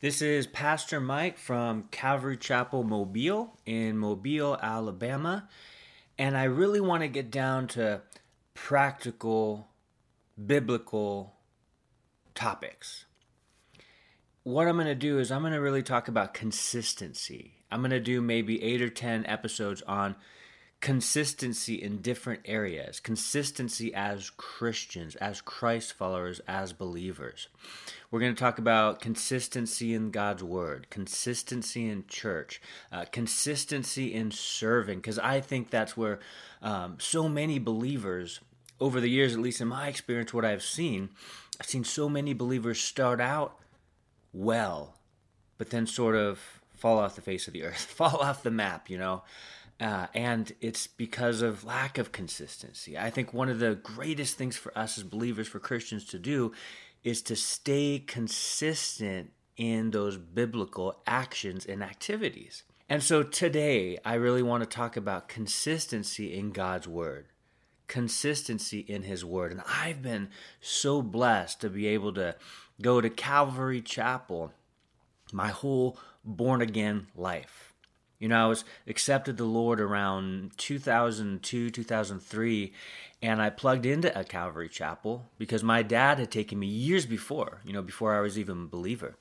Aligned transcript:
This 0.00 0.22
is 0.22 0.46
Pastor 0.46 0.98
Mike 0.98 1.36
from 1.36 1.82
Calvary 1.90 2.38
Chapel 2.38 2.84
Mobile 2.84 3.58
in 3.66 3.98
Mobile, 3.98 4.56
Alabama. 4.62 5.46
And 6.16 6.38
I 6.38 6.44
really 6.44 6.80
want 6.80 7.02
to 7.02 7.08
get 7.08 7.30
down 7.30 7.66
to 7.68 8.00
practical, 8.54 9.68
biblical 10.42 11.34
topics. 12.34 13.04
What 14.42 14.68
I'm 14.68 14.76
going 14.76 14.86
to 14.86 14.94
do 14.94 15.18
is 15.18 15.30
I'm 15.30 15.42
going 15.42 15.52
to 15.52 15.60
really 15.60 15.82
talk 15.82 16.08
about 16.08 16.32
consistency. 16.32 17.56
I'm 17.70 17.82
going 17.82 17.90
to 17.90 18.00
do 18.00 18.22
maybe 18.22 18.62
eight 18.62 18.80
or 18.80 18.88
10 18.88 19.26
episodes 19.26 19.82
on 19.82 20.16
consistency 20.80 21.74
in 21.74 22.00
different 22.00 22.40
areas, 22.46 23.00
consistency 23.00 23.92
as 23.94 24.30
Christians, 24.30 25.14
as 25.16 25.42
Christ 25.42 25.92
followers, 25.92 26.40
as 26.48 26.72
believers. 26.72 27.48
We're 28.10 28.20
going 28.20 28.34
to 28.34 28.40
talk 28.40 28.58
about 28.58 29.00
consistency 29.00 29.92
in 29.92 30.10
God's 30.10 30.42
Word, 30.42 30.88
consistency 30.88 31.86
in 31.88 32.06
church, 32.08 32.62
uh, 32.90 33.04
consistency 33.12 34.14
in 34.14 34.30
serving, 34.30 34.98
because 34.98 35.18
I 35.18 35.40
think 35.40 35.70
that's 35.70 35.96
where 35.96 36.18
um, 36.62 36.96
so 36.98 37.28
many 37.28 37.58
believers, 37.58 38.40
over 38.80 39.00
the 39.00 39.10
years, 39.10 39.34
at 39.34 39.40
least 39.40 39.60
in 39.60 39.68
my 39.68 39.88
experience, 39.88 40.32
what 40.32 40.46
I've 40.46 40.62
seen, 40.62 41.10
I've 41.60 41.68
seen 41.68 41.84
so 41.84 42.08
many 42.08 42.32
believers 42.32 42.80
start 42.80 43.20
out 43.20 43.58
well, 44.32 44.94
but 45.58 45.68
then 45.68 45.86
sort 45.86 46.16
of 46.16 46.40
fall 46.74 46.98
off 46.98 47.16
the 47.16 47.20
face 47.20 47.46
of 47.46 47.52
the 47.52 47.64
earth, 47.64 47.76
fall 47.84 48.16
off 48.16 48.42
the 48.42 48.50
map, 48.50 48.88
you 48.88 48.96
know. 48.96 49.22
Uh, 49.80 50.06
and 50.14 50.52
it's 50.60 50.86
because 50.86 51.40
of 51.40 51.64
lack 51.64 51.96
of 51.96 52.12
consistency. 52.12 52.98
I 52.98 53.08
think 53.08 53.32
one 53.32 53.48
of 53.48 53.60
the 53.60 53.76
greatest 53.76 54.36
things 54.36 54.56
for 54.56 54.76
us 54.76 54.98
as 54.98 55.04
believers, 55.04 55.48
for 55.48 55.58
Christians 55.58 56.04
to 56.06 56.18
do, 56.18 56.52
is 57.02 57.22
to 57.22 57.36
stay 57.36 57.98
consistent 58.06 59.30
in 59.56 59.90
those 59.90 60.18
biblical 60.18 61.00
actions 61.06 61.64
and 61.64 61.82
activities. 61.82 62.62
And 62.90 63.02
so 63.02 63.22
today, 63.22 63.98
I 64.04 64.14
really 64.14 64.42
want 64.42 64.62
to 64.62 64.68
talk 64.68 64.96
about 64.96 65.28
consistency 65.28 66.36
in 66.36 66.50
God's 66.50 66.86
Word, 66.86 67.28
consistency 67.86 68.80
in 68.80 69.04
His 69.04 69.24
Word. 69.24 69.52
And 69.52 69.62
I've 69.66 70.02
been 70.02 70.28
so 70.60 71.00
blessed 71.00 71.60
to 71.62 71.70
be 71.70 71.86
able 71.86 72.12
to 72.14 72.36
go 72.82 73.00
to 73.00 73.08
Calvary 73.08 73.80
Chapel 73.80 74.52
my 75.32 75.48
whole 75.48 75.98
born 76.24 76.60
again 76.60 77.06
life 77.14 77.69
you 78.20 78.28
know, 78.28 78.44
I 78.44 78.46
was 78.46 78.64
accepted 78.86 79.38
the 79.38 79.44
Lord 79.44 79.80
around 79.80 80.52
2002, 80.58 81.70
2003, 81.70 82.72
and 83.22 83.42
I 83.42 83.48
plugged 83.50 83.86
into 83.86 84.16
a 84.16 84.24
Calvary 84.24 84.68
Chapel 84.68 85.26
because 85.38 85.64
my 85.64 85.82
dad 85.82 86.18
had 86.18 86.30
taken 86.30 86.58
me 86.58 86.66
years 86.66 87.06
before, 87.06 87.62
you 87.64 87.72
know, 87.72 87.82
before 87.82 88.14
I 88.14 88.20
was 88.20 88.38
even 88.38 88.64
a 88.64 88.68
believer. 88.68 89.16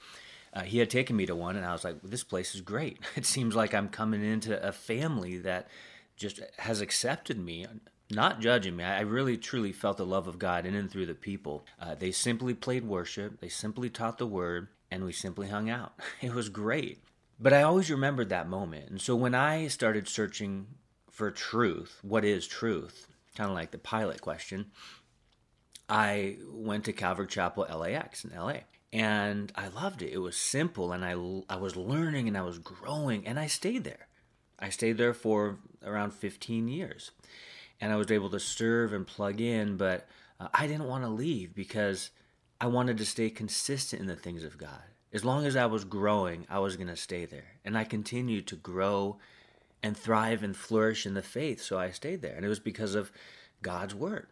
Uh, 0.53 0.63
he 0.63 0.79
had 0.79 0.89
taken 0.89 1.15
me 1.15 1.25
to 1.25 1.35
one, 1.35 1.55
and 1.55 1.65
I 1.65 1.71
was 1.71 1.85
like, 1.85 2.01
this 2.03 2.23
place 2.23 2.53
is 2.53 2.61
great. 2.61 2.99
It 3.15 3.25
seems 3.25 3.55
like 3.55 3.73
I'm 3.73 3.87
coming 3.87 4.23
into 4.23 4.61
a 4.65 4.73
family 4.73 5.37
that 5.39 5.69
just 6.17 6.41
has 6.57 6.81
accepted 6.81 7.39
me, 7.39 7.65
not 8.11 8.41
judging 8.41 8.75
me. 8.75 8.83
I 8.83 9.01
really, 9.01 9.37
truly 9.37 9.71
felt 9.71 9.95
the 9.95 10.05
love 10.05 10.27
of 10.27 10.39
God 10.39 10.65
in 10.65 10.75
and 10.75 10.91
through 10.91 11.05
the 11.05 11.13
people. 11.13 11.65
Uh, 11.79 11.95
they 11.95 12.11
simply 12.11 12.53
played 12.53 12.83
worship, 12.83 13.39
they 13.39 13.47
simply 13.47 13.89
taught 13.89 14.17
the 14.17 14.27
word, 14.27 14.67
and 14.91 15.05
we 15.05 15.13
simply 15.13 15.47
hung 15.47 15.69
out. 15.69 15.93
It 16.21 16.33
was 16.33 16.49
great. 16.49 16.99
But 17.39 17.53
I 17.53 17.61
always 17.61 17.89
remembered 17.89 18.29
that 18.29 18.49
moment. 18.49 18.89
And 18.89 19.01
so 19.01 19.15
when 19.15 19.33
I 19.33 19.67
started 19.67 20.07
searching 20.07 20.67
for 21.09 21.31
truth, 21.31 21.99
what 22.01 22.25
is 22.25 22.45
truth? 22.45 23.07
Kind 23.35 23.49
of 23.49 23.55
like 23.55 23.71
the 23.71 23.77
Pilate 23.77 24.21
question. 24.21 24.71
I 25.87 26.37
went 26.51 26.85
to 26.85 26.93
Calvary 26.93 27.27
Chapel 27.27 27.65
LAX 27.65 28.25
in 28.25 28.31
LA 28.35 28.61
and 28.91 29.51
I 29.55 29.69
loved 29.69 30.01
it. 30.01 30.11
It 30.11 30.19
was 30.19 30.35
simple 30.35 30.91
and 30.91 31.05
I, 31.05 31.11
I 31.51 31.57
was 31.57 31.75
learning 31.75 32.27
and 32.27 32.37
I 32.37 32.41
was 32.41 32.59
growing 32.59 33.25
and 33.25 33.39
I 33.39 33.47
stayed 33.47 33.85
there. 33.85 34.07
I 34.59 34.69
stayed 34.69 34.97
there 34.97 35.13
for 35.13 35.59
around 35.83 36.13
15 36.13 36.67
years 36.67 37.11
and 37.79 37.93
I 37.93 37.95
was 37.95 38.11
able 38.11 38.29
to 38.31 38.39
serve 38.39 38.91
and 38.91 39.07
plug 39.07 39.39
in, 39.39 39.77
but 39.77 40.07
uh, 40.39 40.49
I 40.53 40.67
didn't 40.67 40.87
want 40.87 41.05
to 41.05 41.09
leave 41.09 41.55
because 41.55 42.11
I 42.59 42.67
wanted 42.67 42.97
to 42.97 43.05
stay 43.05 43.29
consistent 43.29 44.01
in 44.01 44.07
the 44.07 44.15
things 44.15 44.43
of 44.43 44.57
God. 44.57 44.83
As 45.11 45.25
long 45.25 45.45
as 45.45 45.55
I 45.55 45.65
was 45.65 45.85
growing, 45.85 46.45
I 46.49 46.59
was 46.59 46.75
going 46.75 46.87
to 46.87 46.95
stay 46.95 47.25
there. 47.25 47.55
And 47.65 47.77
I 47.77 47.83
continued 47.83 48.47
to 48.47 48.55
grow 48.55 49.17
and 49.81 49.97
thrive 49.97 50.43
and 50.43 50.55
flourish 50.55 51.05
in 51.05 51.13
the 51.13 51.21
faith, 51.21 51.61
so 51.61 51.79
I 51.79 51.91
stayed 51.91 52.21
there. 52.21 52.35
And 52.35 52.45
it 52.45 52.49
was 52.49 52.59
because 52.59 52.95
of 52.95 53.11
God's 53.61 53.95
word. 53.95 54.27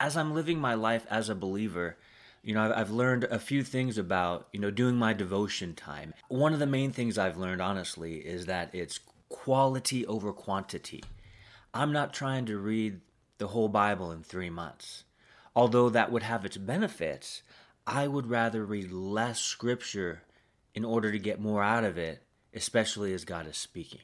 As 0.00 0.16
I'm 0.16 0.34
living 0.34 0.58
my 0.58 0.74
life 0.74 1.06
as 1.10 1.28
a 1.28 1.34
believer, 1.34 1.96
you 2.42 2.54
know, 2.54 2.72
I've 2.74 2.90
learned 2.90 3.24
a 3.24 3.38
few 3.38 3.62
things 3.62 3.98
about, 3.98 4.48
you 4.52 4.58
know, 4.58 4.70
doing 4.70 4.96
my 4.96 5.12
devotion 5.12 5.74
time. 5.74 6.14
One 6.28 6.52
of 6.52 6.58
the 6.58 6.66
main 6.66 6.90
things 6.90 7.18
I've 7.18 7.36
learned, 7.36 7.60
honestly, 7.62 8.16
is 8.16 8.46
that 8.46 8.74
it's 8.74 8.98
quality 9.28 10.06
over 10.06 10.32
quantity. 10.32 11.04
I'm 11.74 11.92
not 11.92 12.12
trying 12.12 12.46
to 12.46 12.58
read 12.58 13.00
the 13.38 13.48
whole 13.48 13.68
Bible 13.68 14.10
in 14.10 14.22
three 14.22 14.50
months. 14.50 15.04
Although 15.54 15.90
that 15.90 16.10
would 16.10 16.22
have 16.22 16.44
its 16.44 16.56
benefits, 16.56 17.42
I 17.86 18.06
would 18.06 18.28
rather 18.28 18.64
read 18.64 18.92
less 18.92 19.40
scripture 19.40 20.22
in 20.74 20.84
order 20.84 21.10
to 21.10 21.18
get 21.18 21.40
more 21.40 21.62
out 21.62 21.84
of 21.84 21.98
it, 21.98 22.22
especially 22.54 23.12
as 23.12 23.24
God 23.24 23.46
is 23.46 23.56
speaking. 23.56 24.00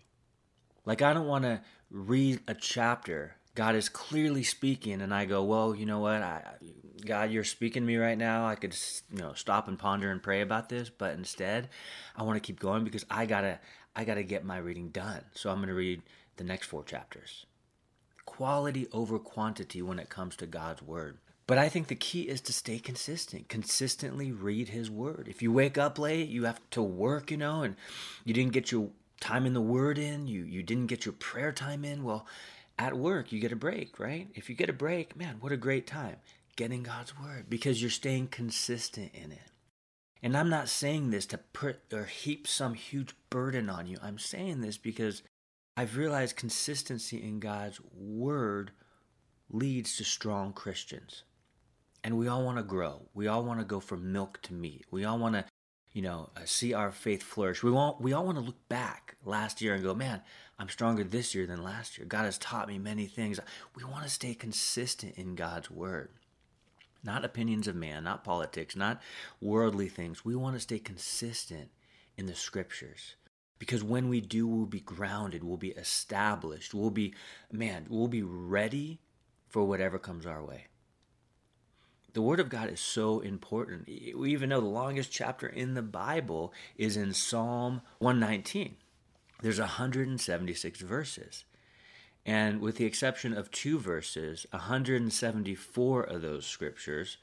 Like, 0.84 1.02
I 1.02 1.14
don't 1.14 1.26
want 1.26 1.44
to 1.44 1.60
read 1.90 2.40
a 2.48 2.54
chapter. 2.54 3.36
God 3.54 3.74
is 3.74 3.88
clearly 3.88 4.42
speaking, 4.42 5.00
and 5.00 5.14
I 5.14 5.24
go, 5.24 5.44
well, 5.44 5.74
you 5.74 5.86
know 5.86 6.00
what? 6.00 6.22
I, 6.22 6.42
God, 7.04 7.30
you're 7.30 7.44
speaking 7.44 7.82
to 7.82 7.86
me 7.86 7.96
right 7.96 8.18
now. 8.18 8.46
I 8.46 8.54
could, 8.54 8.76
you 9.12 9.20
know, 9.20 9.32
stop 9.34 9.68
and 9.68 9.78
ponder 9.78 10.10
and 10.10 10.22
pray 10.22 10.40
about 10.40 10.68
this, 10.68 10.90
but 10.90 11.14
instead, 11.14 11.68
I 12.16 12.22
want 12.22 12.36
to 12.36 12.46
keep 12.46 12.60
going 12.60 12.84
because 12.84 13.04
I 13.10 13.26
gotta, 13.26 13.58
I 13.94 14.04
gotta 14.04 14.22
get 14.22 14.44
my 14.44 14.58
reading 14.58 14.90
done. 14.90 15.24
So 15.34 15.50
I'm 15.50 15.64
to 15.64 15.74
read 15.74 16.02
the 16.36 16.44
next 16.44 16.66
four 16.66 16.84
chapters. 16.84 17.46
Quality 18.26 18.86
over 18.92 19.18
quantity 19.18 19.82
when 19.82 19.98
it 19.98 20.08
comes 20.08 20.36
to 20.36 20.46
God's 20.46 20.82
word. 20.82 21.18
But 21.48 21.56
I 21.56 21.70
think 21.70 21.88
the 21.88 21.94
key 21.94 22.28
is 22.28 22.42
to 22.42 22.52
stay 22.52 22.78
consistent, 22.78 23.48
consistently 23.48 24.30
read 24.30 24.68
his 24.68 24.90
word. 24.90 25.28
If 25.30 25.40
you 25.40 25.50
wake 25.50 25.78
up 25.78 25.98
late, 25.98 26.28
you 26.28 26.44
have 26.44 26.60
to 26.72 26.82
work, 26.82 27.30
you 27.30 27.38
know, 27.38 27.62
and 27.62 27.74
you 28.22 28.34
didn't 28.34 28.52
get 28.52 28.70
your 28.70 28.90
time 29.18 29.46
in 29.46 29.54
the 29.54 29.60
word 29.62 29.96
in, 29.96 30.26
you 30.26 30.44
you 30.44 30.62
didn't 30.62 30.88
get 30.88 31.06
your 31.06 31.14
prayer 31.14 31.50
time 31.50 31.86
in, 31.86 32.04
well, 32.04 32.26
at 32.78 32.98
work 32.98 33.32
you 33.32 33.40
get 33.40 33.50
a 33.50 33.56
break, 33.56 33.98
right? 33.98 34.28
If 34.34 34.50
you 34.50 34.54
get 34.54 34.68
a 34.68 34.74
break, 34.74 35.16
man, 35.16 35.38
what 35.40 35.50
a 35.50 35.56
great 35.56 35.86
time 35.86 36.16
getting 36.54 36.82
God's 36.82 37.18
word 37.18 37.46
because 37.48 37.80
you're 37.80 37.90
staying 37.90 38.28
consistent 38.28 39.12
in 39.14 39.32
it. 39.32 39.50
And 40.22 40.36
I'm 40.36 40.50
not 40.50 40.68
saying 40.68 41.08
this 41.08 41.24
to 41.26 41.38
put 41.38 41.78
or 41.94 42.04
heap 42.04 42.46
some 42.46 42.74
huge 42.74 43.14
burden 43.30 43.70
on 43.70 43.86
you. 43.86 43.96
I'm 44.02 44.18
saying 44.18 44.60
this 44.60 44.76
because 44.76 45.22
I've 45.78 45.96
realized 45.96 46.36
consistency 46.36 47.22
in 47.22 47.40
God's 47.40 47.80
word 47.94 48.72
leads 49.48 49.96
to 49.96 50.04
strong 50.04 50.52
Christians 50.52 51.22
and 52.04 52.16
we 52.16 52.28
all 52.28 52.44
want 52.44 52.58
to 52.58 52.62
grow. 52.62 53.08
We 53.14 53.26
all 53.26 53.44
want 53.44 53.60
to 53.60 53.64
go 53.64 53.80
from 53.80 54.12
milk 54.12 54.40
to 54.42 54.54
meat. 54.54 54.86
We 54.90 55.04
all 55.04 55.18
want 55.18 55.34
to, 55.34 55.44
you 55.92 56.02
know, 56.02 56.30
uh, 56.36 56.40
see 56.44 56.72
our 56.72 56.92
faith 56.92 57.22
flourish. 57.22 57.62
We 57.62 57.70
want 57.70 58.00
we 58.00 58.12
all 58.12 58.24
want 58.24 58.38
to 58.38 58.44
look 58.44 58.68
back 58.68 59.16
last 59.24 59.60
year 59.60 59.74
and 59.74 59.82
go, 59.82 59.94
"Man, 59.94 60.22
I'm 60.58 60.68
stronger 60.68 61.04
this 61.04 61.34
year 61.34 61.46
than 61.46 61.62
last 61.62 61.98
year. 61.98 62.06
God 62.06 62.24
has 62.24 62.38
taught 62.38 62.68
me 62.68 62.78
many 62.78 63.06
things." 63.06 63.40
We 63.74 63.84
want 63.84 64.04
to 64.04 64.10
stay 64.10 64.34
consistent 64.34 65.16
in 65.16 65.34
God's 65.34 65.70
word. 65.70 66.10
Not 67.02 67.24
opinions 67.24 67.68
of 67.68 67.76
man, 67.76 68.04
not 68.04 68.24
politics, 68.24 68.74
not 68.74 69.00
worldly 69.40 69.88
things. 69.88 70.24
We 70.24 70.34
want 70.34 70.56
to 70.56 70.60
stay 70.60 70.78
consistent 70.78 71.70
in 72.16 72.26
the 72.26 72.34
scriptures. 72.34 73.14
Because 73.58 73.82
when 73.82 74.08
we 74.08 74.20
do, 74.20 74.46
we'll 74.46 74.66
be 74.66 74.80
grounded, 74.80 75.42
we'll 75.42 75.56
be 75.56 75.70
established, 75.70 76.74
we'll 76.74 76.90
be, 76.90 77.14
man, 77.50 77.86
we'll 77.88 78.08
be 78.08 78.22
ready 78.22 79.00
for 79.48 79.64
whatever 79.64 79.98
comes 79.98 80.26
our 80.26 80.44
way. 80.44 80.66
The 82.18 82.22
Word 82.22 82.40
of 82.40 82.48
God 82.48 82.68
is 82.68 82.80
so 82.80 83.20
important. 83.20 83.86
We 83.86 84.32
even 84.32 84.48
know 84.48 84.60
the 84.60 84.66
longest 84.66 85.12
chapter 85.12 85.46
in 85.46 85.74
the 85.74 85.82
Bible 85.82 86.52
is 86.76 86.96
in 86.96 87.14
Psalm 87.14 87.80
119. 88.00 88.74
There's 89.40 89.60
176 89.60 90.80
verses. 90.80 91.44
And 92.26 92.60
with 92.60 92.74
the 92.74 92.86
exception 92.86 93.32
of 93.32 93.52
two 93.52 93.78
verses, 93.78 94.48
174 94.50 96.02
of 96.02 96.20
those 96.20 96.44
scriptures, 96.44 97.18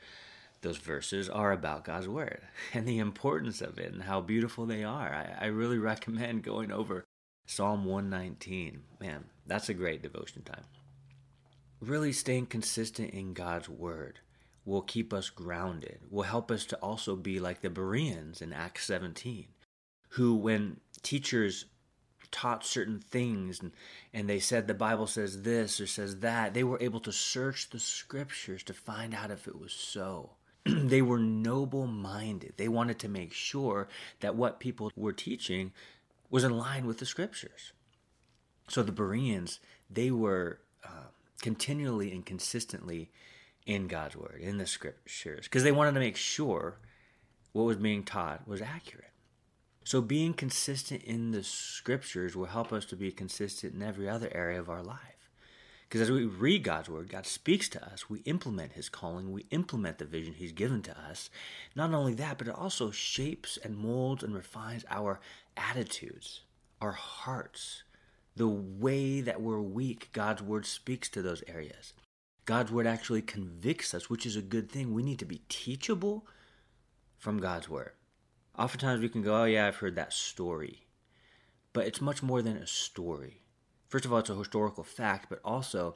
those 0.61 0.77
verses, 0.77 1.29
are 1.29 1.51
about 1.51 1.83
God's 1.83 2.07
Word 2.07 2.43
and 2.73 2.87
the 2.87 2.99
importance 2.99 3.59
of 3.59 3.77
it 3.77 3.91
and 3.91 4.03
how 4.03 4.21
beautiful 4.21 4.65
they 4.65 4.85
are. 4.85 5.13
I, 5.13 5.43
I 5.43 5.45
really 5.47 5.77
recommend 5.77 6.41
going 6.43 6.71
over 6.71 7.03
Psalm 7.45 7.83
119. 7.83 8.81
Man, 9.01 9.25
that's 9.45 9.67
a 9.67 9.73
great 9.73 10.01
devotion 10.01 10.43
time. 10.43 10.63
Really 11.81 12.13
staying 12.13 12.45
consistent 12.45 13.09
in 13.09 13.33
God's 13.33 13.67
Word 13.67 14.21
will 14.65 14.81
keep 14.81 15.13
us 15.13 15.29
grounded, 15.29 15.99
will 16.09 16.23
help 16.23 16.49
us 16.51 16.65
to 16.65 16.75
also 16.77 17.15
be 17.15 17.39
like 17.39 17.61
the 17.61 17.69
Bereans 17.69 18.41
in 18.41 18.51
Acts 18.51 18.85
17, 18.85 19.45
who, 20.09 20.35
when 20.35 20.77
teachers 21.03 21.65
taught 22.31 22.65
certain 22.65 22.99
things 22.99 23.61
and, 23.61 23.71
and 24.13 24.27
they 24.27 24.39
said 24.39 24.67
the 24.67 24.73
Bible 24.73 25.07
says 25.07 25.43
this 25.43 25.79
or 25.79 25.87
says 25.87 26.19
that, 26.19 26.53
they 26.53 26.63
were 26.63 26.81
able 26.81 26.99
to 26.99 27.11
search 27.11 27.69
the 27.69 27.79
scriptures 27.79 28.63
to 28.63 28.73
find 28.73 29.13
out 29.13 29.31
if 29.31 29.47
it 29.47 29.59
was 29.59 29.71
so. 29.71 30.31
they 30.65 31.01
were 31.01 31.19
noble 31.19 31.85
minded. 31.85 32.53
They 32.57 32.67
wanted 32.67 32.99
to 32.99 33.07
make 33.07 33.33
sure 33.33 33.87
that 34.19 34.35
what 34.35 34.59
people 34.59 34.91
were 34.95 35.13
teaching 35.13 35.71
was 36.29 36.43
in 36.43 36.57
line 36.57 36.87
with 36.87 36.97
the 36.97 37.05
scriptures. 37.05 37.71
So 38.67 38.81
the 38.81 38.91
Bereans, 38.91 39.59
they 39.89 40.09
were 40.09 40.59
uh, 40.83 41.09
continually 41.41 42.11
and 42.11 42.25
consistently 42.25 43.11
in 43.65 43.87
God's 43.87 44.15
word, 44.15 44.39
in 44.41 44.57
the 44.57 44.67
scriptures, 44.67 45.45
because 45.45 45.63
they 45.63 45.71
wanted 45.71 45.93
to 45.93 45.99
make 45.99 46.17
sure 46.17 46.77
what 47.51 47.63
was 47.63 47.77
being 47.77 48.03
taught 48.03 48.47
was 48.47 48.61
accurate. 48.61 49.11
So 49.83 50.01
being 50.01 50.33
consistent 50.33 51.03
in 51.03 51.31
the 51.31 51.43
scriptures 51.43 52.35
will 52.35 52.47
help 52.47 52.73
us 52.73 52.85
to 52.85 52.95
be 52.95 53.11
consistent 53.11 53.75
in 53.75 53.83
every 53.83 54.09
other 54.09 54.29
area 54.33 54.59
of 54.59 54.69
our 54.69 54.83
life. 54.83 55.29
Because 55.87 56.01
as 56.01 56.11
we 56.11 56.25
read 56.25 56.63
God's 56.63 56.89
word, 56.89 57.09
God 57.09 57.27
speaks 57.27 57.69
to 57.69 57.85
us. 57.85 58.09
We 58.09 58.19
implement 58.21 58.73
his 58.73 58.89
calling. 58.89 59.31
We 59.31 59.45
implement 59.51 59.99
the 59.99 60.05
vision 60.05 60.33
he's 60.33 60.51
given 60.51 60.81
to 60.81 60.99
us. 60.99 61.29
Not 61.75 61.93
only 61.93 62.15
that, 62.15 62.39
but 62.39 62.47
it 62.47 62.55
also 62.55 62.89
shapes 62.89 63.57
and 63.63 63.77
molds 63.77 64.23
and 64.23 64.33
refines 64.33 64.83
our 64.89 65.19
attitudes, 65.55 66.41
our 66.81 66.93
hearts, 66.93 67.83
the 68.35 68.47
way 68.47 69.21
that 69.21 69.41
we're 69.41 69.61
weak. 69.61 70.09
God's 70.11 70.41
word 70.41 70.65
speaks 70.65 71.07
to 71.09 71.21
those 71.21 71.43
areas. 71.47 71.93
God's 72.45 72.71
word 72.71 72.87
actually 72.87 73.21
convicts 73.21 73.93
us, 73.93 74.09
which 74.09 74.25
is 74.25 74.35
a 74.35 74.41
good 74.41 74.71
thing. 74.71 74.93
We 74.93 75.03
need 75.03 75.19
to 75.19 75.25
be 75.25 75.41
teachable 75.49 76.27
from 77.17 77.39
God's 77.39 77.69
word. 77.69 77.91
Oftentimes 78.57 79.01
we 79.01 79.09
can 79.09 79.21
go, 79.21 79.41
oh, 79.41 79.45
yeah, 79.45 79.67
I've 79.67 79.77
heard 79.77 79.95
that 79.95 80.13
story. 80.13 80.85
But 81.73 81.87
it's 81.87 81.99
much 81.99 82.23
more 82.23 82.41
than 82.41 82.55
a 82.55 82.67
story 82.67 83.41
first 83.95 84.03
of 84.03 84.11
all, 84.11 84.19
it's 84.19 84.29
a 84.29 84.35
historical 84.35 84.83
fact, 84.83 85.27
but 85.29 85.39
also 85.45 85.95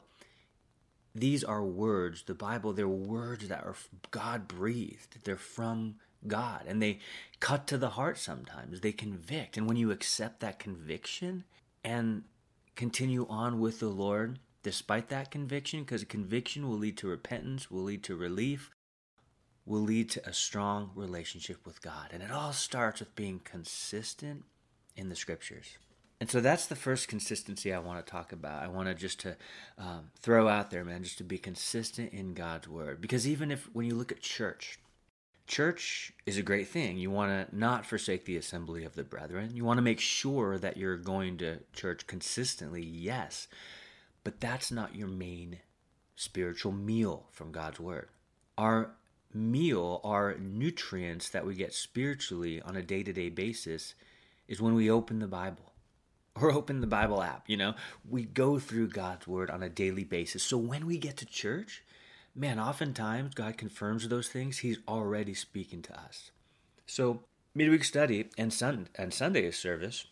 these 1.14 1.44
are 1.44 1.62
words. 1.62 2.22
The 2.22 2.34
Bible, 2.34 2.72
they're 2.72 2.88
words 2.88 3.48
that 3.48 3.62
are 3.62 3.74
God 4.10 4.48
breathed. 4.48 5.22
They're 5.24 5.36
from 5.36 5.96
God, 6.26 6.64
and 6.66 6.80
they 6.80 7.00
cut 7.40 7.66
to 7.66 7.76
the 7.76 7.90
heart 7.90 8.16
sometimes. 8.16 8.80
They 8.80 8.92
convict. 8.92 9.58
And 9.58 9.66
when 9.66 9.76
you 9.76 9.90
accept 9.90 10.40
that 10.40 10.58
conviction 10.58 11.44
and 11.84 12.24
continue 12.74 13.26
on 13.28 13.60
with 13.60 13.80
the 13.80 13.88
Lord 13.88 14.38
despite 14.62 15.08
that 15.08 15.30
conviction, 15.30 15.80
because 15.80 16.04
conviction 16.04 16.68
will 16.68 16.78
lead 16.78 16.96
to 16.98 17.08
repentance, 17.08 17.70
will 17.70 17.82
lead 17.82 18.02
to 18.04 18.16
relief, 18.16 18.70
will 19.66 19.80
lead 19.80 20.10
to 20.10 20.28
a 20.28 20.32
strong 20.32 20.90
relationship 20.94 21.64
with 21.66 21.82
God. 21.82 22.08
And 22.12 22.22
it 22.22 22.30
all 22.30 22.52
starts 22.52 23.00
with 23.00 23.14
being 23.14 23.40
consistent 23.44 24.44
in 24.96 25.08
the 25.08 25.16
scriptures. 25.16 25.76
And 26.20 26.30
so 26.30 26.40
that's 26.40 26.66
the 26.66 26.76
first 26.76 27.08
consistency 27.08 27.72
I 27.72 27.78
want 27.78 28.04
to 28.04 28.10
talk 28.10 28.32
about. 28.32 28.62
I 28.62 28.68
want 28.68 28.88
to 28.88 28.94
just 28.94 29.20
to 29.20 29.36
um, 29.78 30.10
throw 30.18 30.48
out 30.48 30.70
there, 30.70 30.84
man, 30.84 31.02
just 31.02 31.16
to 31.18 31.24
be 31.24 31.38
consistent 31.38 32.12
in 32.12 32.34
God's 32.34 32.68
word. 32.68 33.00
Because 33.00 33.26
even 33.26 33.50
if 33.50 33.70
when 33.72 33.86
you 33.86 33.94
look 33.94 34.12
at 34.12 34.20
church, 34.20 34.78
church 35.46 36.12
is 36.26 36.36
a 36.36 36.42
great 36.42 36.68
thing. 36.68 36.98
You 36.98 37.10
want 37.10 37.50
to 37.50 37.56
not 37.56 37.86
forsake 37.86 38.26
the 38.26 38.36
assembly 38.36 38.84
of 38.84 38.94
the 38.96 39.02
brethren. 39.02 39.52
You 39.54 39.64
want 39.64 39.78
to 39.78 39.82
make 39.82 40.00
sure 40.00 40.58
that 40.58 40.76
you're 40.76 40.98
going 40.98 41.38
to 41.38 41.60
church 41.72 42.06
consistently, 42.06 42.82
yes. 42.82 43.48
But 44.24 44.40
that's 44.40 44.70
not 44.70 44.94
your 44.94 45.08
main 45.08 45.60
spiritual 46.14 46.72
meal 46.72 47.26
from 47.30 47.52
God's 47.52 47.80
word. 47.80 48.08
Our 48.58 48.92
meal, 49.32 50.00
our 50.04 50.36
nutrients 50.38 51.30
that 51.30 51.46
we 51.46 51.54
get 51.54 51.72
spiritually 51.72 52.60
on 52.60 52.76
a 52.76 52.82
day 52.82 53.02
to 53.02 53.12
day 53.12 53.28
basis, 53.28 53.94
is 54.48 54.60
when 54.60 54.74
we 54.74 54.90
open 54.90 55.20
the 55.20 55.26
Bible 55.26 55.72
or 56.40 56.52
open 56.52 56.80
the 56.80 56.86
Bible 56.86 57.22
app. 57.22 57.48
You 57.48 57.56
know, 57.56 57.74
we 58.08 58.24
go 58.24 58.58
through 58.58 58.88
God's 58.88 59.26
word 59.26 59.50
on 59.50 59.62
a 59.62 59.68
daily 59.68 60.04
basis. 60.04 60.42
So 60.42 60.58
when 60.58 60.86
we 60.86 60.98
get 60.98 61.16
to 61.18 61.26
church, 61.26 61.82
man, 62.34 62.58
oftentimes 62.58 63.34
God 63.34 63.56
confirms 63.56 64.08
those 64.08 64.28
things. 64.28 64.58
He's 64.58 64.78
already 64.86 65.34
speaking 65.34 65.82
to 65.82 65.98
us. 65.98 66.30
So 66.86 67.22
midweek 67.54 67.84
study 67.84 68.28
and, 68.36 68.52
sun- 68.52 68.88
and 68.96 69.14
Sunday 69.14 69.50
service, 69.50 70.06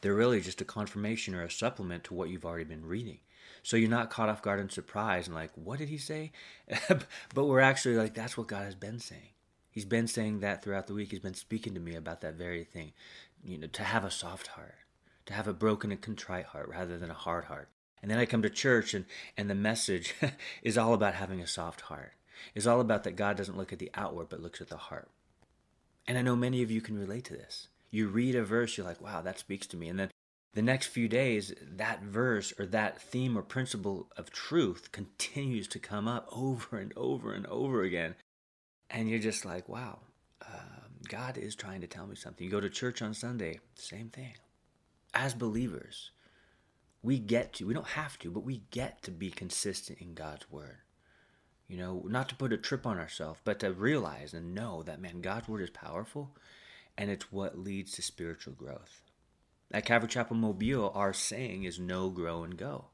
they're 0.00 0.14
really 0.14 0.40
just 0.40 0.60
a 0.60 0.64
confirmation 0.64 1.34
or 1.34 1.42
a 1.42 1.50
supplement 1.50 2.04
to 2.04 2.14
what 2.14 2.28
you've 2.28 2.44
already 2.44 2.64
been 2.64 2.86
reading. 2.86 3.18
So 3.64 3.76
you're 3.76 3.90
not 3.90 4.10
caught 4.10 4.28
off 4.28 4.42
guard 4.42 4.60
and 4.60 4.70
surprised 4.70 5.26
and 5.26 5.34
like, 5.34 5.50
what 5.56 5.80
did 5.80 5.88
he 5.88 5.98
say? 5.98 6.30
but 7.34 7.46
we're 7.46 7.58
actually 7.58 7.96
like, 7.96 8.14
that's 8.14 8.38
what 8.38 8.46
God 8.46 8.64
has 8.64 8.76
been 8.76 9.00
saying. 9.00 9.30
He's 9.72 9.84
been 9.84 10.06
saying 10.06 10.40
that 10.40 10.62
throughout 10.62 10.86
the 10.86 10.94
week. 10.94 11.10
He's 11.10 11.18
been 11.18 11.34
speaking 11.34 11.74
to 11.74 11.80
me 11.80 11.96
about 11.96 12.20
that 12.20 12.34
very 12.34 12.62
thing. 12.62 12.92
You 13.42 13.58
know, 13.58 13.66
to 13.66 13.82
have 13.82 14.04
a 14.04 14.10
soft 14.10 14.46
heart 14.46 14.76
to 15.26 15.32
have 15.32 15.48
a 15.48 15.52
broken 15.52 15.90
and 15.90 16.00
contrite 16.00 16.46
heart 16.46 16.68
rather 16.68 16.98
than 16.98 17.10
a 17.10 17.14
hard 17.14 17.44
heart. 17.44 17.68
And 18.02 18.10
then 18.10 18.18
I 18.18 18.26
come 18.26 18.42
to 18.42 18.50
church 18.50 18.92
and, 18.92 19.06
and 19.36 19.48
the 19.48 19.54
message 19.54 20.14
is 20.62 20.76
all 20.76 20.92
about 20.92 21.14
having 21.14 21.40
a 21.40 21.46
soft 21.46 21.82
heart. 21.82 22.12
It's 22.54 22.66
all 22.66 22.80
about 22.80 23.04
that 23.04 23.16
God 23.16 23.36
doesn't 23.36 23.56
look 23.56 23.72
at 23.72 23.78
the 23.78 23.90
outward 23.94 24.28
but 24.28 24.42
looks 24.42 24.60
at 24.60 24.68
the 24.68 24.76
heart. 24.76 25.08
And 26.06 26.18
I 26.18 26.22
know 26.22 26.36
many 26.36 26.62
of 26.62 26.70
you 26.70 26.82
can 26.82 26.98
relate 26.98 27.24
to 27.26 27.32
this. 27.32 27.68
You 27.90 28.08
read 28.08 28.34
a 28.34 28.44
verse, 28.44 28.76
you're 28.76 28.86
like, 28.86 29.00
wow, 29.00 29.22
that 29.22 29.38
speaks 29.38 29.66
to 29.68 29.76
me. 29.76 29.88
And 29.88 29.98
then 29.98 30.10
the 30.54 30.62
next 30.62 30.86
few 30.86 31.08
days, 31.08 31.52
that 31.60 32.02
verse 32.02 32.52
or 32.58 32.66
that 32.66 33.00
theme 33.00 33.36
or 33.36 33.42
principle 33.42 34.08
of 34.16 34.30
truth 34.30 34.92
continues 34.92 35.68
to 35.68 35.78
come 35.78 36.08
up 36.08 36.28
over 36.32 36.78
and 36.78 36.92
over 36.96 37.32
and 37.32 37.46
over 37.46 37.82
again. 37.82 38.14
And 38.90 39.10
you're 39.10 39.18
just 39.18 39.44
like, 39.44 39.68
wow, 39.68 39.98
um, 40.46 40.92
God 41.08 41.36
is 41.36 41.54
trying 41.54 41.80
to 41.80 41.86
tell 41.86 42.06
me 42.06 42.16
something. 42.16 42.44
You 42.44 42.50
go 42.50 42.60
to 42.60 42.70
church 42.70 43.02
on 43.02 43.14
Sunday, 43.14 43.60
same 43.74 44.08
thing 44.08 44.34
as 45.14 45.32
believers, 45.32 46.10
we 47.02 47.18
get 47.18 47.54
to, 47.54 47.66
we 47.66 47.74
don't 47.74 47.86
have 47.86 48.18
to, 48.18 48.30
but 48.30 48.44
we 48.44 48.62
get 48.70 49.02
to 49.02 49.10
be 49.10 49.30
consistent 49.30 50.00
in 50.00 50.14
God's 50.14 50.50
word. 50.50 50.78
You 51.68 51.78
know, 51.78 52.04
not 52.06 52.28
to 52.28 52.34
put 52.34 52.52
a 52.52 52.58
trip 52.58 52.86
on 52.86 52.98
ourselves, 52.98 53.40
but 53.44 53.60
to 53.60 53.72
realize 53.72 54.34
and 54.34 54.54
know 54.54 54.82
that, 54.82 55.00
man, 55.00 55.20
God's 55.20 55.48
word 55.48 55.62
is 55.62 55.70
powerful 55.70 56.36
and 56.98 57.10
it's 57.10 57.32
what 57.32 57.58
leads 57.58 57.92
to 57.92 58.02
spiritual 58.02 58.54
growth. 58.54 59.02
At 59.72 59.84
Calvary 59.84 60.08
Chapel 60.08 60.36
Mobile, 60.36 60.92
our 60.94 61.12
saying 61.12 61.64
is 61.64 61.78
know, 61.78 62.10
grow, 62.10 62.44
and 62.44 62.56
go. 62.56 62.86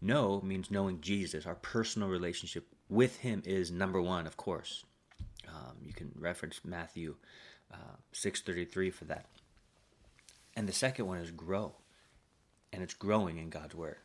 Know 0.00 0.40
means 0.42 0.70
knowing 0.70 1.00
Jesus. 1.00 1.46
Our 1.46 1.54
personal 1.54 2.08
relationship 2.08 2.66
with 2.88 3.18
Him 3.18 3.42
is 3.44 3.70
number 3.70 4.00
one, 4.00 4.26
of 4.26 4.36
course. 4.36 4.84
Um, 5.48 5.76
you 5.82 5.92
can 5.92 6.12
reference 6.18 6.60
Matthew 6.64 7.16
uh, 7.72 7.96
6.33 8.12 8.92
for 8.92 9.04
that. 9.06 9.26
And 10.56 10.68
the 10.68 10.72
second 10.72 11.06
one 11.06 11.18
is 11.18 11.30
grow. 11.30 11.74
And 12.72 12.82
it's 12.82 12.94
growing 12.94 13.38
in 13.38 13.50
God's 13.50 13.74
Word. 13.74 13.98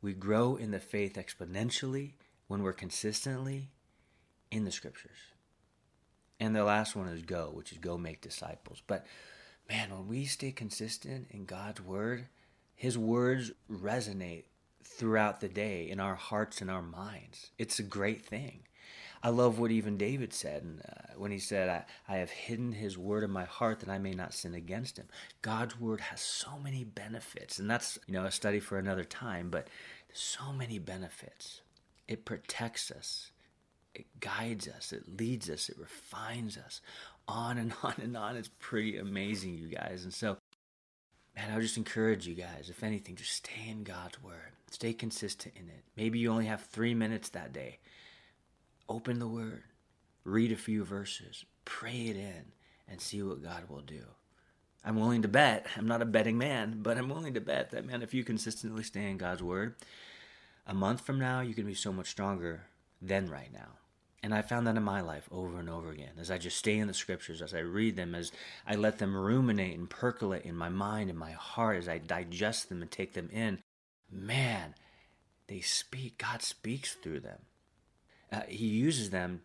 We 0.00 0.12
grow 0.12 0.56
in 0.56 0.70
the 0.70 0.80
faith 0.80 1.14
exponentially 1.14 2.12
when 2.46 2.62
we're 2.62 2.72
consistently 2.72 3.70
in 4.50 4.64
the 4.64 4.70
Scriptures. 4.70 5.18
And 6.40 6.54
the 6.54 6.64
last 6.64 6.96
one 6.96 7.08
is 7.08 7.22
go, 7.22 7.50
which 7.52 7.72
is 7.72 7.78
go 7.78 7.96
make 7.96 8.20
disciples. 8.20 8.82
But 8.86 9.06
man, 9.68 9.90
when 9.90 10.08
we 10.08 10.24
stay 10.24 10.52
consistent 10.52 11.28
in 11.30 11.44
God's 11.44 11.80
Word, 11.80 12.26
His 12.74 12.98
words 12.98 13.52
resonate 13.70 14.44
throughout 14.82 15.40
the 15.40 15.48
day 15.48 15.88
in 15.88 16.00
our 16.00 16.14
hearts 16.14 16.60
and 16.60 16.70
our 16.70 16.82
minds. 16.82 17.50
It's 17.58 17.78
a 17.78 17.84
great 17.84 18.24
thing. 18.24 18.60
I 19.24 19.30
love 19.30 19.58
what 19.58 19.70
even 19.70 19.96
David 19.96 20.34
said 20.34 20.82
uh, 20.86 21.14
when 21.16 21.30
he 21.30 21.38
said, 21.38 21.70
I, 21.70 22.12
I 22.12 22.18
have 22.18 22.28
hidden 22.28 22.72
his 22.72 22.98
word 22.98 23.24
in 23.24 23.30
my 23.30 23.44
heart 23.44 23.80
that 23.80 23.88
I 23.88 23.96
may 23.96 24.12
not 24.12 24.34
sin 24.34 24.52
against 24.52 24.98
him. 24.98 25.08
God's 25.40 25.80
word 25.80 26.02
has 26.02 26.20
so 26.20 26.58
many 26.62 26.84
benefits, 26.84 27.58
and 27.58 27.70
that's 27.70 27.98
you 28.06 28.12
know 28.12 28.26
a 28.26 28.30
study 28.30 28.60
for 28.60 28.78
another 28.78 29.02
time, 29.02 29.48
but 29.48 29.68
so 30.12 30.52
many 30.52 30.78
benefits. 30.78 31.62
It 32.06 32.26
protects 32.26 32.90
us, 32.90 33.30
it 33.94 34.04
guides 34.20 34.68
us, 34.68 34.92
it 34.92 35.18
leads 35.18 35.48
us, 35.48 35.70
it 35.70 35.78
refines 35.78 36.58
us, 36.58 36.82
on 37.28 37.58
and 37.58 37.72
on 37.82 37.94
and 38.02 38.16
on. 38.16 38.36
It's 38.36 38.50
pretty 38.58 38.98
amazing, 38.98 39.54
you 39.54 39.68
guys. 39.68 40.04
And 40.04 40.12
so, 40.12 40.36
man, 41.36 41.50
I 41.50 41.54
would 41.54 41.62
just 41.62 41.76
encourage 41.76 42.26
you 42.26 42.34
guys, 42.34 42.68
if 42.70 42.82
anything, 42.82 43.16
just 43.16 43.32
stay 43.32 43.68
in 43.68 43.84
God's 43.84 44.22
word, 44.22 44.52
stay 44.70 44.92
consistent 44.92 45.54
in 45.56 45.68
it. 45.68 45.84
Maybe 45.96 46.18
you 46.18 46.30
only 46.30 46.46
have 46.46 46.62
three 46.62 46.94
minutes 46.94 47.28
that 47.30 47.52
day 47.52 47.78
Open 48.86 49.18
the 49.18 49.26
Word, 49.26 49.62
read 50.24 50.52
a 50.52 50.56
few 50.56 50.84
verses, 50.84 51.46
pray 51.64 52.08
it 52.08 52.16
in, 52.16 52.52
and 52.86 53.00
see 53.00 53.22
what 53.22 53.42
God 53.42 53.70
will 53.70 53.80
do. 53.80 54.02
I'm 54.84 54.96
willing 54.96 55.22
to 55.22 55.28
bet, 55.28 55.66
I'm 55.78 55.86
not 55.86 56.02
a 56.02 56.06
betting 56.06 56.36
man, 56.36 56.80
but 56.82 56.98
I'm 56.98 57.08
willing 57.08 57.32
to 57.32 57.40
bet 57.40 57.70
that, 57.70 57.86
man, 57.86 58.02
if 58.02 58.12
you 58.12 58.24
consistently 58.24 58.82
stay 58.82 59.08
in 59.08 59.16
God's 59.16 59.42
Word, 59.42 59.76
a 60.66 60.74
month 60.74 61.00
from 61.00 61.18
now, 61.18 61.40
you 61.40 61.54
can 61.54 61.64
be 61.64 61.72
so 61.72 61.94
much 61.94 62.08
stronger 62.08 62.64
than 63.00 63.30
right 63.30 63.50
now. 63.50 63.78
And 64.24 64.34
I 64.34 64.42
found 64.42 64.66
that 64.66 64.76
in 64.76 64.82
my 64.82 65.02
life 65.02 65.28
over 65.30 65.58
and 65.58 65.68
over 65.68 65.90
again 65.90 66.14
as 66.18 66.30
I 66.30 66.38
just 66.38 66.56
stay 66.56 66.78
in 66.78 66.88
the 66.88 66.94
scriptures, 66.94 67.42
as 67.42 67.52
I 67.52 67.58
read 67.60 67.94
them, 67.94 68.14
as 68.14 68.32
I 68.66 68.74
let 68.74 68.98
them 68.98 69.14
ruminate 69.14 69.78
and 69.78 69.88
percolate 69.88 70.44
in 70.44 70.56
my 70.56 70.70
mind 70.70 71.10
and 71.10 71.18
my 71.18 71.32
heart, 71.32 71.76
as 71.76 71.88
I 71.88 71.98
digest 71.98 72.68
them 72.68 72.80
and 72.80 72.90
take 72.90 73.12
them 73.12 73.28
in. 73.30 73.60
Man, 74.10 74.74
they 75.46 75.60
speak. 75.60 76.18
God 76.18 76.42
speaks 76.42 76.94
through 76.94 77.20
them 77.20 77.40
uh, 78.34 78.40
he 78.48 78.66
uses 78.66 79.10
them 79.10 79.42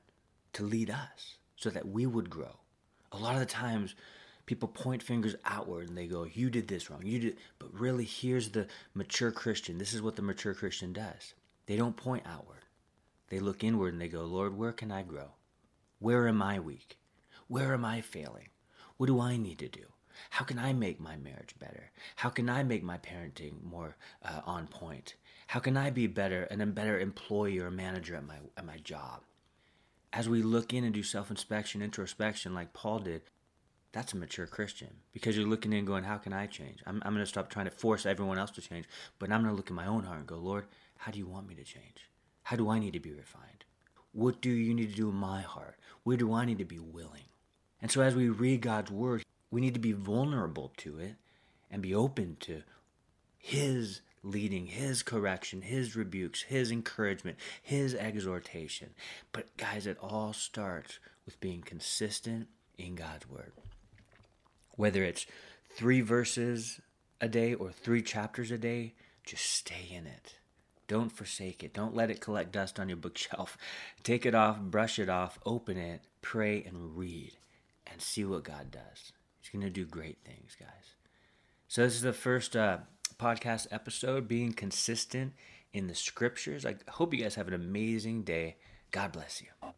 to 0.54 0.64
lead 0.64 0.90
us 0.90 1.38
so 1.56 1.70
that 1.70 1.88
we 1.88 2.06
would 2.06 2.30
grow. 2.30 2.60
A 3.12 3.18
lot 3.18 3.36
of 3.36 3.40
the 3.40 3.46
times, 3.46 3.96
people 4.46 4.68
point 4.68 5.04
fingers 5.04 5.36
outward 5.46 5.90
and 5.90 5.98
they 5.98 6.08
go, 6.08 6.24
"You 6.24 6.50
did 6.50 6.68
this 6.68 6.90
wrong. 6.90 7.06
You 7.06 7.20
did." 7.20 7.38
But 7.60 7.74
really, 7.74 8.06
here's 8.06 8.50
the 8.50 8.68
mature 8.94 9.32
Christian. 9.32 9.78
This 9.78 9.94
is 9.94 10.02
what 10.02 10.16
the 10.16 10.22
mature 10.22 10.54
Christian 10.54 10.94
does. 10.94 11.34
They 11.68 11.76
don't 11.76 11.96
point 11.96 12.24
outward. 12.26 12.66
They 13.30 13.40
look 13.40 13.64
inward 13.64 13.94
and 13.94 14.02
they 14.02 14.08
go, 14.08 14.26
"Lord, 14.26 14.58
where 14.58 14.74
can 14.74 14.92
I 14.92 15.04
grow? 15.04 15.34
Where 16.00 16.28
am 16.28 16.42
I 16.42 16.60
weak? 16.60 16.98
Where 17.48 17.74
am 17.74 17.86
I 17.86 18.02
failing? 18.02 18.50
What 18.98 19.08
do 19.08 19.20
I 19.20 19.38
need 19.38 19.60
to 19.60 19.70
do? 19.70 19.86
How 20.32 20.46
can 20.46 20.60
I 20.60 20.74
make 20.74 21.00
my 21.00 21.16
marriage 21.16 21.56
better? 21.60 21.92
How 22.18 22.30
can 22.30 22.50
I 22.50 22.64
make 22.64 22.84
my 22.84 22.98
parenting 22.98 23.64
more 23.64 23.96
uh, 24.24 24.42
on 24.46 24.68
point? 24.68 25.16
How 25.48 25.60
can 25.60 25.78
I 25.78 25.90
be 25.90 26.08
better 26.08 26.44
and 26.44 26.62
a 26.62 26.66
better 26.66 27.00
employee 27.00 27.60
or 27.60 27.72
manager 27.72 28.16
at 28.16 28.26
my, 28.26 28.36
at 28.58 28.66
my 28.66 28.78
job? 28.78 29.22
As 30.12 30.28
we 30.28 30.42
look 30.42 30.74
in 30.74 30.84
and 30.84 30.94
do 30.94 31.04
self 31.04 31.30
inspection, 31.30 31.82
introspection, 31.82 32.54
like 32.54 32.74
Paul 32.74 33.00
did, 33.00 33.22
that's 33.92 34.14
a 34.14 34.18
mature 34.18 34.48
Christian 34.48 34.90
because 35.12 35.36
you're 35.36 35.48
looking 35.48 35.74
in 35.74 35.86
going, 35.86 36.04
How 36.04 36.18
can 36.18 36.34
I 36.34 36.46
change? 36.48 36.84
I'm, 36.86 37.02
I'm 37.06 37.14
going 37.14 37.26
to 37.26 37.30
stop 37.30 37.50
trying 37.50 37.66
to 37.66 37.72
force 37.72 38.06
everyone 38.06 38.38
else 38.38 38.52
to 38.52 38.62
change, 38.62 38.86
but 39.18 39.32
I'm 39.32 39.42
going 39.42 39.54
to 39.54 39.58
look 39.58 39.70
in 39.70 39.76
my 39.76 39.88
own 39.88 40.04
heart 40.04 40.20
and 40.20 40.28
go, 40.28 40.38
Lord, 40.38 40.66
how 40.98 41.12
do 41.12 41.20
you 41.20 41.28
want 41.28 41.48
me 41.48 41.56
to 41.56 41.64
change? 41.64 42.09
How 42.50 42.56
do 42.56 42.68
I 42.68 42.80
need 42.80 42.94
to 42.94 43.00
be 43.00 43.14
refined? 43.14 43.64
What 44.12 44.42
do 44.42 44.50
you 44.50 44.74
need 44.74 44.90
to 44.90 44.96
do 44.96 45.10
in 45.10 45.16
my 45.16 45.42
heart? 45.42 45.78
Where 46.02 46.18
do 46.18 46.34
I 46.34 46.46
need 46.46 46.58
to 46.58 46.66
be 46.66 46.80
willing? 46.80 47.26
And 47.80 47.92
so 47.92 48.02
as 48.02 48.16
we 48.16 48.28
read 48.28 48.62
God's 48.62 48.90
word, 48.90 49.24
we 49.52 49.62
need 49.62 49.76
to 49.76 49.80
be 49.80 49.92
vulnerable 49.92 50.74
to 50.78 50.98
it 50.98 51.18
and 51.70 51.80
be 51.84 51.94
open 51.94 52.38
to 52.40 52.64
His 53.38 54.02
leading, 54.24 54.66
His 54.66 55.04
correction, 55.04 55.62
His 55.62 55.96
rebukes, 55.96 56.42
His 56.42 56.72
encouragement, 56.72 57.38
His 57.62 57.94
exhortation. 57.94 58.96
But 59.32 59.56
guys, 59.56 59.86
it 59.86 60.00
all 60.02 60.34
starts 60.34 60.98
with 61.28 61.40
being 61.40 61.62
consistent 61.62 62.48
in 62.80 62.96
God's 62.96 63.30
word. 63.30 63.52
Whether 64.72 65.04
it's 65.04 65.28
three 65.70 66.02
verses 66.02 66.82
a 67.22 67.28
day 67.28 67.54
or 67.54 67.72
three 67.72 68.02
chapters 68.02 68.50
a 68.50 68.58
day, 68.58 68.96
just 69.24 69.46
stay 69.46 69.88
in 69.92 70.08
it. 70.08 70.40
Don't 70.90 71.12
forsake 71.12 71.64
it. 71.64 71.72
Don't 71.72 71.96
let 71.96 72.10
it 72.10 72.20
collect 72.20 72.52
dust 72.52 72.80
on 72.80 72.90
your 72.90 72.98
bookshelf. 72.98 73.58
Take 74.04 74.26
it 74.26 74.34
off, 74.34 74.60
brush 74.60 74.98
it 74.98 75.08
off, 75.08 75.38
open 75.46 75.78
it, 75.78 76.02
pray, 76.22 76.64
and 76.64 76.98
read, 76.98 77.38
and 77.86 78.02
see 78.02 78.26
what 78.26 78.44
God 78.44 78.72
does. 78.72 79.14
He's 79.40 79.52
going 79.52 79.64
to 79.64 79.70
do 79.70 79.86
great 79.86 80.18
things, 80.26 80.58
guys. 80.60 80.96
So, 81.68 81.84
this 81.84 81.94
is 81.94 82.02
the 82.02 82.12
first 82.12 82.56
uh, 82.56 82.80
podcast 83.20 83.68
episode 83.70 84.28
being 84.28 84.52
consistent 84.52 85.34
in 85.74 85.86
the 85.86 85.96
scriptures. 85.96 86.66
I 86.66 86.76
hope 86.90 87.14
you 87.14 87.22
guys 87.22 87.36
have 87.36 87.48
an 87.48 87.54
amazing 87.54 88.24
day. 88.24 88.58
God 88.90 89.12
bless 89.12 89.44
you. 89.44 89.70